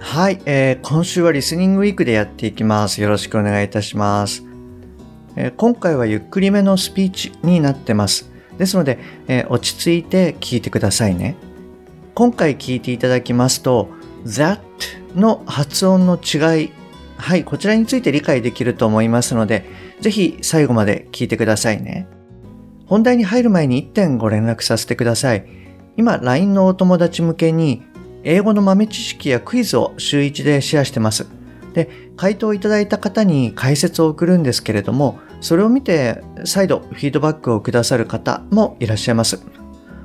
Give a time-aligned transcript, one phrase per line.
[0.00, 3.02] はい、えー、今週はリスニングウィークでやっていきます。
[3.02, 4.44] よろしくお願いいたします。
[5.36, 8.30] えー、今回はゆっくりめのスピーチになってます。
[8.58, 11.36] ですので、えー、落ち着いて聞いてくださいね。
[12.14, 13.88] 今回聞いていただきますと、
[14.24, 14.60] that
[15.16, 16.72] の発音の違い、
[17.16, 19.64] はい、こちらについて理解できると思いますので、
[20.00, 22.08] ぜひ最後まで聞いてくださいね。
[22.86, 25.44] 本題に入る前に1点ご連絡させてください。
[25.96, 27.82] 今、LINE のお友達向けに
[28.24, 31.26] 英語の豆知識やクイズを週1でシェアしてます。
[31.74, 39.40] で、回答いただいた方に解説を送るんですけれども、それを見て再度フィードバックをくださる方もいらっしゃいます。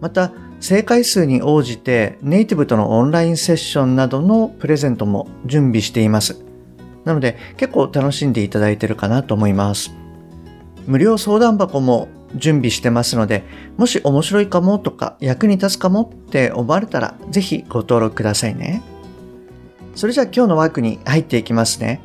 [0.00, 6.42] また、正解数に応じてネイティブとのオンラインセッションなどのプレゼントも準備しています。
[7.04, 9.94] なので結構楽しんでいただいてるかなと思います。
[10.86, 13.44] 無料相談箱も準備してますので、
[13.76, 18.82] もし面白いかもとか役に立つかもって思われたら、ぜひご登録くださいね。
[19.94, 22.00] それじゃあ今日のワークに入っていきますね。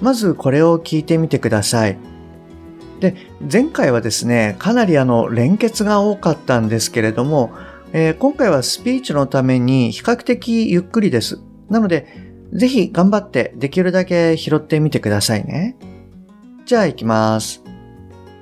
[0.00, 1.98] まずこれを聞いてみてください。
[3.00, 3.16] で、
[3.50, 7.52] 前回はですね、かなりあの連結が多かったんですけれども、
[7.92, 11.40] えー、今回はスピーチのために比較的ゆっくりです。
[11.68, 12.06] なので、
[12.52, 15.76] ぜひ頑張ってできるだけ拾ってみてくださいね。
[16.64, 17.62] じゃあ行きます。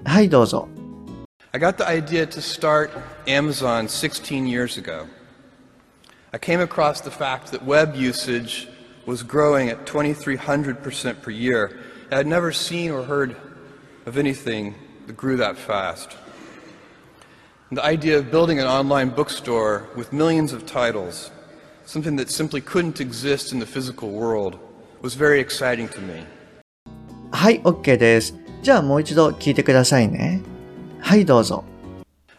[0.04, 0.71] はい、どうぞ。
[1.57, 2.91] I got the idea to start
[3.25, 5.07] Amazon 16 years ago.
[6.31, 8.67] I came across the fact that web usage
[9.07, 11.79] was growing at 2,300% per year.
[12.11, 13.35] I had never seen or heard
[14.05, 14.75] of anything
[15.07, 16.15] that grew that fast.
[17.71, 21.31] And the idea of building an online bookstore with millions of titles,
[21.87, 24.59] something that simply couldn't exist in the physical world,
[25.01, 26.23] was very exciting to me.
[27.31, 28.35] はい、OK です。
[28.61, 30.43] じゃあもう一度聞いてくださいね。
[31.01, 31.63] はいどうぞ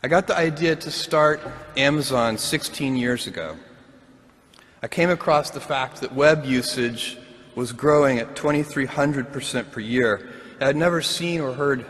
[0.03, 1.41] I got the idea to start
[1.77, 3.57] Amazon 16 years ago.
[4.81, 7.19] I came across the fact that web usage
[7.57, 10.29] was growing at 2,300% per year.
[10.61, 11.85] I had never seen or heard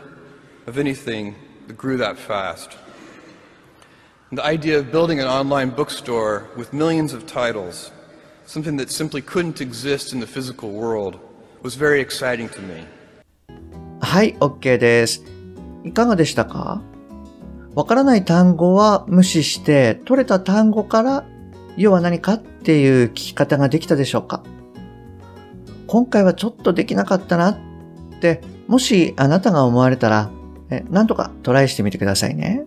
[0.65, 1.35] of anything
[1.67, 2.77] that grew that fast.
[4.31, 7.91] And the idea of building an online bookstore with millions of titles,
[8.47, 11.19] something that simply couldn't exist in the physical world,
[11.61, 12.85] was very exciting to me.
[14.01, 15.32] はい、OK です。
[15.84, 16.82] いかがでしたか？
[17.74, 21.24] わからない単語は無視して、取れた単語から
[21.76, 24.42] 要は何かっていう聞き方ができたでしょうか？
[25.86, 27.58] 今回はちょっとできなかったなっ
[28.20, 30.30] て、もしあなたが思われたら、
[30.70, 32.64] えなんとかトライしてみてくださいね。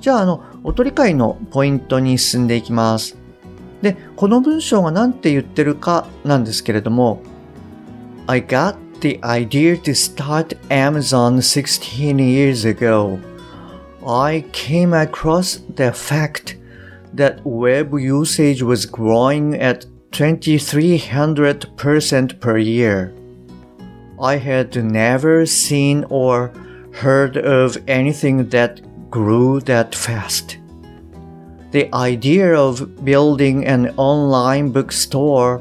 [0.00, 3.16] じゃあ、あの、おとり会のポイントに進んでいきます。
[3.82, 7.20] で、この文章が何て言ってるかなんですけれども、
[8.26, 13.20] I got the idea to start Amazon 16 years ago,
[14.06, 16.56] I came across the fact
[17.12, 23.12] that web usage was growing at 2300% per year.
[24.20, 26.52] I had never seen or
[26.92, 28.80] heard of anything that
[29.10, 30.58] grew that fast.
[31.72, 35.60] The idea of building an online bookstore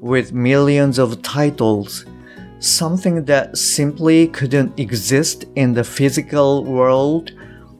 [0.00, 2.04] with millions of titles
[2.59, 7.31] something that simply couldn't exist in the physical world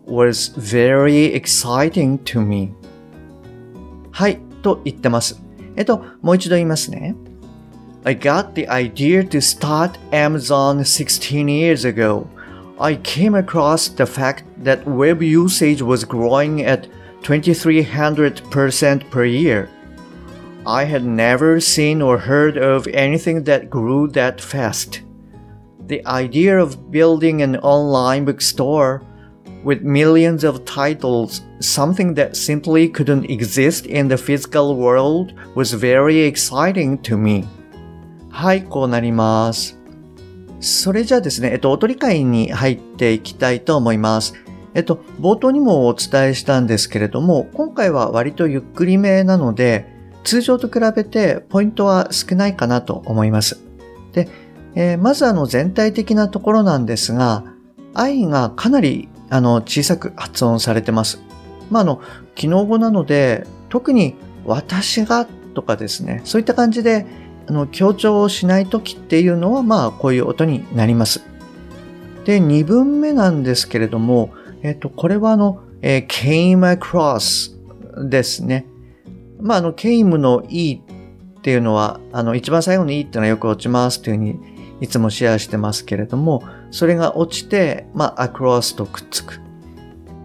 [0.05, 2.73] was very exciting to me.
[4.11, 5.41] はい、と言ってます。
[5.75, 7.16] えっと、もう一度言いますね。
[8.03, 12.27] I got the idea to start Amazon 16 years ago.
[12.77, 16.88] I came across the fact that web usage was growing at
[17.23, 19.69] 2300% per year.
[20.66, 25.02] I had never seen or heard of anything that grew that fast.
[25.87, 29.03] The idea of building an online bookstore
[29.63, 36.25] with millions of titles, something that simply couldn't exist in the physical world, was very
[36.25, 37.46] exciting to me.
[38.29, 39.78] はい、こうなります。
[40.59, 44.34] それじゃあですね、えっと、おとり会に入っていきたいと思います。
[44.73, 49.88] えっと、冒頭にもお伝えしたんですけれども、今回は割とゆっくりめなので、
[50.24, 53.60] 通常と比べてポイントは少ないかなと思います。
[54.12, 54.28] で、
[54.74, 57.44] えー、まずあの全体的なところなんですが、
[57.94, 61.22] 愛がかなりあの小さく発音されてます。
[61.70, 62.00] まあ、あの、
[62.34, 67.06] 機能語なので、特に私がとかですね、そういった感じで
[67.48, 71.22] あの強調しないときっていうのは、まあ、こういう音になります。
[72.24, 74.30] で、2文目なんですけれども、
[74.62, 77.56] えっ、と、これはあの、えー、came across
[78.08, 78.66] ですね。
[79.41, 80.81] まあ、あの、came の e
[81.39, 84.39] っていうのは、あの、一番最後の e っていうのはよく落ちますというふうに
[84.81, 89.41] いつもシェアしてますけれども、それが落ちて、まあ、across とくっつく。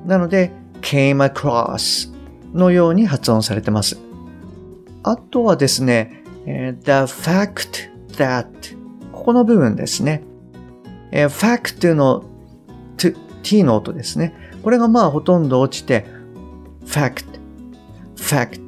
[0.06, 0.52] なので、
[0.82, 2.14] came across
[2.54, 3.98] のように発音されてます。
[5.04, 8.46] あとはですね、the fact that
[9.12, 10.24] ここの部分ですね。
[11.12, 12.24] fact の
[13.44, 14.34] t の音ですね。
[14.64, 16.06] これがまあほとんど落ちて
[16.86, 17.26] fact,
[18.16, 18.65] fact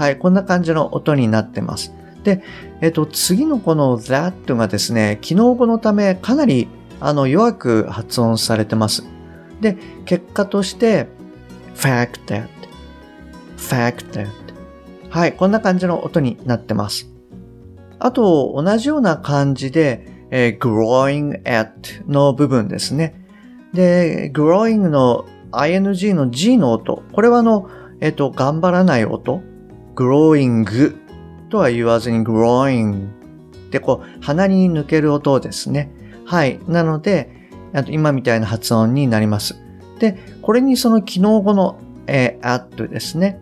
[0.00, 1.92] はい、こんな感じの音になってます。
[2.24, 2.42] で、
[2.80, 6.68] えっと、次のこの that がですね、機能語のためかなり
[7.00, 9.04] あの弱く発音されてます。
[9.60, 9.76] で、
[10.06, 11.06] 結果として
[11.74, 12.48] fact that,
[13.58, 14.26] fact that
[15.10, 17.10] はい、こんな感じの音になってます。
[17.98, 23.22] あと、同じような感じで、えー、growing at の部分ですね。
[23.74, 27.02] で、growing の ing の g の音。
[27.12, 27.68] これはあの、
[28.00, 29.42] えっ、と、頑張らない音。
[30.00, 30.96] Growing
[31.50, 33.10] とは言わずに growing
[33.70, 35.92] で、こう、鼻に抜ける音ですね。
[36.24, 36.58] はい。
[36.66, 39.60] なので、あと今みたいな発音になります。
[39.98, 43.40] で、これにその機能語の、えー、at ですね。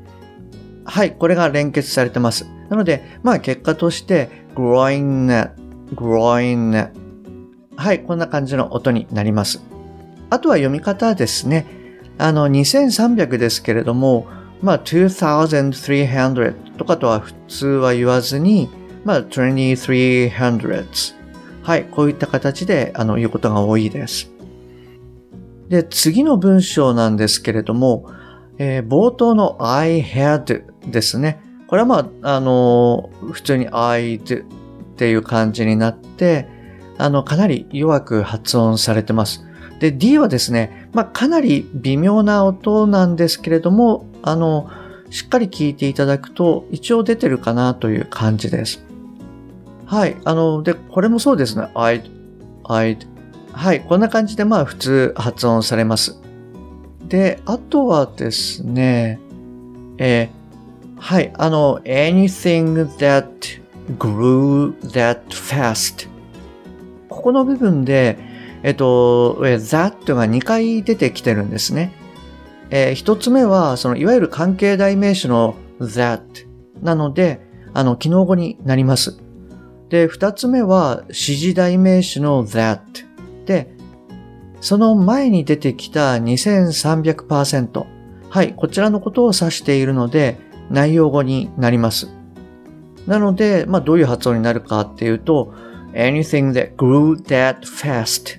[0.84, 1.12] はい。
[1.12, 2.46] これが連結されてます。
[2.68, 5.50] なので、まあ結果として、growing,
[5.94, 6.90] growing
[7.76, 8.02] はい。
[8.02, 9.62] こんな感じの音になります。
[10.28, 11.66] あとは読み方ですね。
[12.18, 14.26] あの、2300ですけれども、
[14.62, 18.68] まあ、2300とかとは普通は言わずに、
[19.04, 21.14] まあ、2300
[21.62, 24.30] はい、こういった形で、あの、言うことが多いです。
[25.68, 28.10] で、次の文章なんですけれども、
[28.58, 31.40] えー、冒頭の I had ですね。
[31.68, 34.46] これはまあ、あの、普通に I do っ
[34.96, 36.48] ていう感じになって、
[36.96, 39.44] あの、かなり弱く発音されてます。
[39.78, 44.70] で、D はですね、まあ、かなり微妙な音なんですけれども、あの、
[45.10, 48.84] しっかり聞いていただくと、一応出てるかなという感じです。
[49.86, 50.16] はい。
[50.24, 51.68] あの、で、これもそうですね。
[51.74, 52.02] I,
[52.64, 52.98] I,
[53.52, 53.80] はい。
[53.80, 56.20] こんな感じで、まあ、普通発音されます。
[57.08, 59.18] で、あとはですね、
[59.96, 61.32] えー、はい。
[61.38, 63.26] あの、anything that
[63.96, 66.08] grew that fast.
[67.08, 68.18] ここの部分で、
[68.62, 71.92] えっと、that が2回出てきてるんですね。
[72.70, 76.20] えー、一つ目は、その、いわゆる関係代名詞の that
[76.82, 77.40] なので、
[77.74, 79.18] あの、機能語になります。
[79.88, 82.80] で、二つ目は、指示代名詞の that
[83.46, 83.74] で、
[84.60, 87.86] その前に出てきた2300%。
[88.30, 90.36] はい、こちらのことを指しているので、
[90.70, 92.08] 内容語になります。
[93.06, 95.54] なので、まあ、どういう発音になるかっていうと、
[95.94, 98.38] anything that grew that fast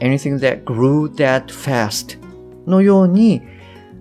[0.00, 2.18] anything that grew that fast
[2.66, 3.42] のように、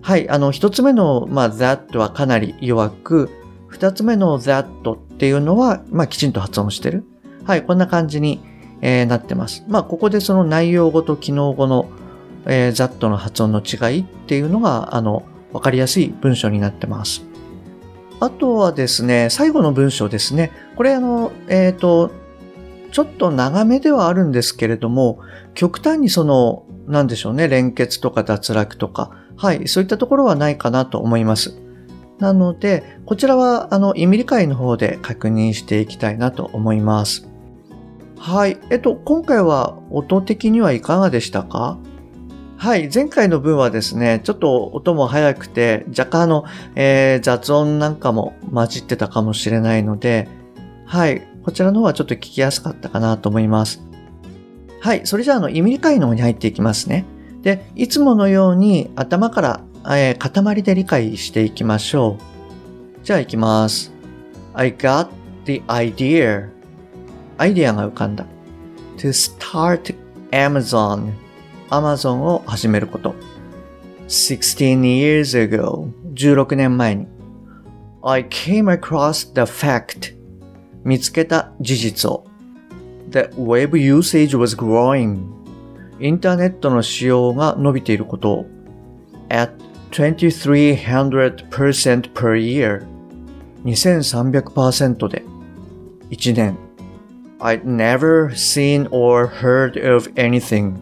[0.01, 3.29] はい、あの、一つ目の、まあ、that はかなり弱く、
[3.67, 7.03] 二つ目の that っていうのは、まあ、きちんと発音してる。
[7.43, 8.41] はい、こんな感じに、
[8.81, 9.63] えー、なってます。
[9.67, 11.89] まあ、ここでその内容語と機能語の、
[12.45, 17.25] えー、that の発音の違いっていうのが、あの、わかりやすい文章になってます。
[18.19, 20.51] あとはですね、最後の文章ですね。
[20.75, 22.11] これあの、えっ、ー、と、
[22.91, 25.19] ちょっと長めではあるんですけれども、
[25.53, 31.59] 極端にその、なんでしょうね、連結とか脱落とか、はい、そういったところはないかなと思います。
[32.19, 37.27] なので、こちらは、あの、意味理解の方で確認していきたいなと思います。
[38.17, 38.57] はい。
[38.69, 41.77] えっと、今回は音的にはいかがでしたか？
[42.57, 42.89] はい。
[42.91, 50.29] 前回の分はですね、ちょっと音も速くて、若干の、えー、雑音なんかも混じってたかもしれないので、
[50.85, 51.27] はい。
[51.43, 53.84] こちらの方はちょっと聞きやすかったかなと思います。
[54.85, 55.01] はい。
[55.07, 57.05] それじゃあ、あの、意味理解の方に入っていきますね。
[57.41, 62.19] で、いつものように頭から、えー、塊で理解していきましょ
[63.01, 63.03] う。
[63.03, 63.91] じゃあ行きます。
[64.53, 65.07] I got
[65.45, 66.49] the idea.
[67.39, 68.27] アイディアが浮かんだ。
[68.97, 69.95] to start
[70.29, 71.13] Amazon.
[71.71, 73.15] Amazon を始めること。
[74.07, 75.91] 16 years ago.
[76.13, 77.07] 16年前に。
[78.03, 80.15] I came across the fact.
[80.83, 82.27] 見つけた事実を。
[83.15, 85.33] That web usage was growing
[86.01, 88.45] インターネットの使用が伸びていることを
[89.29, 89.53] at
[89.91, 92.85] 2300% per year
[93.63, 95.23] 2300%で
[96.09, 96.57] 1年
[97.39, 100.75] I'd never seen or heard of anything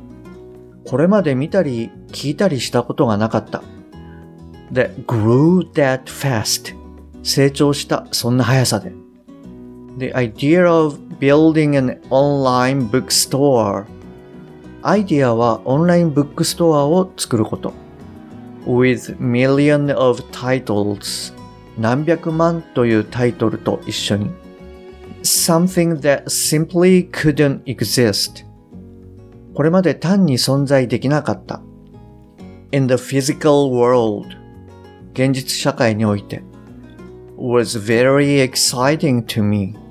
[0.86, 3.62] これまで見たり聞いたりしたことがなかった
[4.72, 6.75] that grew that fast
[7.22, 9.02] 成長したそんな速さで
[9.98, 13.86] The idea of building an online bookstore
[14.82, 17.74] アイディアはオンラインブックストアを作ること
[18.66, 21.34] with million of titles
[21.78, 24.32] 何百万というタイトルと一緒に
[25.22, 28.46] something that simply couldn't exist
[29.54, 31.62] これまで単に存在できなかった
[32.72, 34.28] in the physical world
[35.14, 36.42] 現実社会において
[37.38, 39.83] was very exciting to me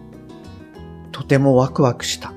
[1.12, 2.33] とてもワクワクした。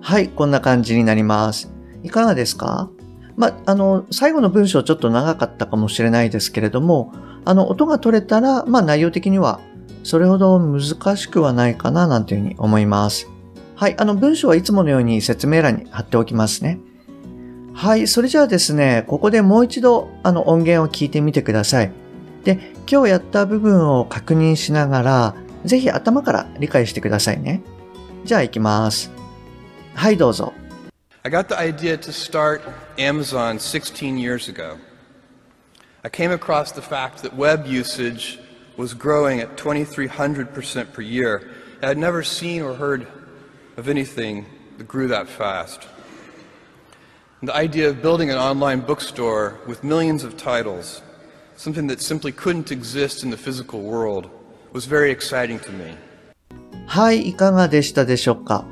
[0.00, 1.72] はい、こんな感じになります。
[2.02, 2.90] いかがですか？
[3.36, 7.12] まあ、の、最後の文章ちょっと長かったかもしれないですけれども、
[7.44, 9.60] あの、音が取れたら、まあ、内容的には
[10.02, 13.28] それほど難しくはないかな、なんていうふうに思います。
[13.76, 16.80] はい、あの、文章はいつものように説明欄に貼っておきますね。
[17.72, 21.92] はい、それじゃあですね、ここでもう一度、あの、音源を聞いてみてください。
[22.44, 25.34] で、今日やった部分を確認しながら、
[25.65, 27.61] ぜひ頭から理解してくださいね。
[28.23, 29.11] じゃあ行きます。
[29.93, 30.53] はい、どうぞ。
[31.23, 32.61] I got the idea to start
[32.97, 34.77] Amazon 16 years ago.
[36.03, 38.39] I came across the fact that web usage
[38.77, 41.49] was growing at 2,300% per year.
[41.81, 43.07] I had never seen or heard
[43.75, 44.45] of anything
[44.77, 45.87] that grew that fast.
[47.41, 51.01] And the idea of building an online bookstore with millions of titles,
[51.55, 54.29] something that simply couldn't exist in the physical world,
[54.72, 55.96] was very exciting to me.
[56.86, 58.64] はい、いかがでしたでしょうか？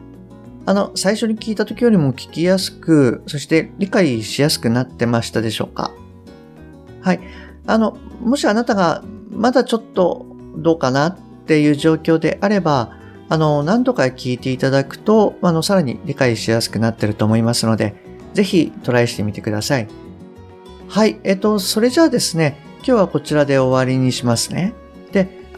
[0.66, 5.92] あの、最初に聞いた時よりも聞きやすく、そして理解しやすくなってましたでしょうか？
[7.00, 7.20] はい。
[7.66, 10.26] あの、もしあなたがまだちょっと
[10.56, 12.96] どうかなっていう状況であれば、
[13.28, 17.94] あの、何度か聞いていただくと、あの、さらに理解しやすくなってると思いますので、
[18.34, 19.88] ぜひトライしてみてください。
[20.88, 21.20] はい。
[21.24, 24.74] えっと、それじゃあですね、今日はこちらで終わりにしますね。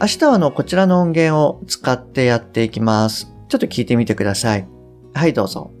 [0.00, 3.26] 明日はあの、こちらの音源を使ってやっていきます。
[3.48, 4.68] ちょっと聞いてみてください。
[5.14, 5.72] はい、どうぞ。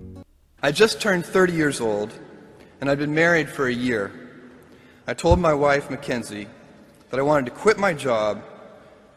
[0.62, 2.10] I just turned 30 years old,
[2.80, 4.10] and I'd been married for a year.
[5.06, 6.48] I told my wife, Mackenzie,
[7.10, 8.42] that I wanted to quit my job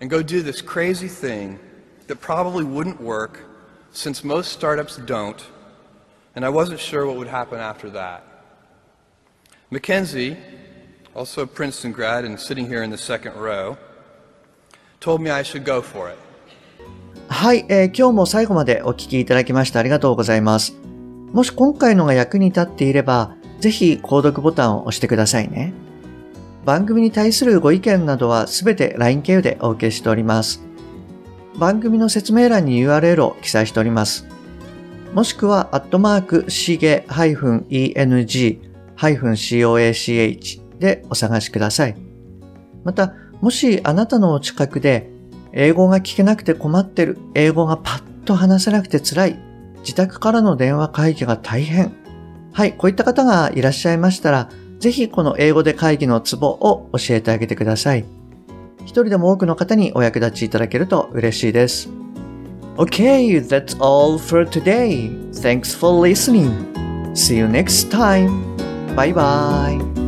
[0.01, 1.59] and go do this crazy thing
[2.07, 3.39] that probably wouldn't work
[3.91, 5.41] since most startups don't,
[6.35, 8.23] and I wasn't sure what would happen after that.
[9.71, 10.37] Mackenzie,
[11.15, 13.77] also a Princeton grad and sitting here in the second row,
[15.04, 16.16] told me I should go for it.
[17.28, 20.74] はい、えー、今日も最後までお聞きいただきましてありがとうございます。
[21.32, 25.74] もし今回のが役に立っていれば、ぜひ購読ボタンを押してくださいね。
[26.64, 30.62] 番組に対するご意見などはすべて LINE 経由でお受けしております。
[31.58, 34.26] 番組の説明欄に URL を記載しております。
[35.12, 38.58] もしくは、アットマーク、しげ -eng-coach
[40.80, 41.96] でお探しください。
[42.82, 45.10] また、もしあなたのお近くで
[45.52, 49.38] 英語が聞けなくて困ってる、英語がパッと話せなくて辛い、
[49.80, 51.92] 自宅からの電話会議が大変。
[52.54, 54.48] はい、こういった方がいらっしゃいましたら、
[54.78, 58.06] ぜひこの英語で会議のツボを教えてあげてください。
[58.80, 61.90] 一人でも多くの方にお役立ちいただけると嬉しいです。
[62.78, 65.10] Okay, that's all for today.
[65.32, 66.72] Thanks for listening.
[67.12, 68.56] See you next time.
[68.96, 70.03] Bye bye.